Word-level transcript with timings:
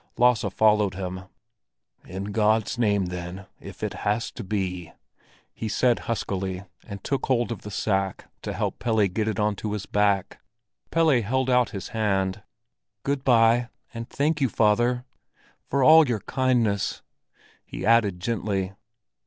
Lasse 0.17 0.41
followed 0.51 0.95
him. 0.95 1.25
"In 2.07 2.31
God's 2.31 2.79
name 2.79 3.05
then, 3.05 3.45
if 3.59 3.83
it 3.83 3.93
has 4.01 4.31
to 4.31 4.43
be!" 4.43 4.93
he 5.53 5.67
said 5.69 5.99
huskily, 6.09 6.63
and 6.87 7.03
took 7.03 7.27
hold 7.27 7.51
of 7.51 7.61
the 7.61 7.69
sack 7.69 8.25
to 8.41 8.53
help 8.53 8.79
Pelle 8.79 9.05
get 9.07 9.27
it 9.27 9.39
onto 9.39 9.73
his 9.73 9.85
back. 9.85 10.39
Pelle 10.89 11.21
held 11.21 11.51
out 11.51 11.69
his 11.69 11.89
hand. 11.89 12.41
"Good 13.03 13.23
bye 13.23 13.69
and 13.93 14.09
thank 14.09 14.41
you, 14.41 14.49
father—for 14.49 15.83
all 15.83 16.07
your 16.09 16.21
kindness!" 16.21 17.03
he 17.63 17.85
added 17.85 18.19
gently. 18.19 18.73